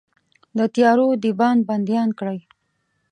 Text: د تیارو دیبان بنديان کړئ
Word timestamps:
د 0.57 0.59
تیارو 0.73 1.07
دیبان 1.23 1.57
بنديان 1.67 2.09
کړئ 2.19 2.39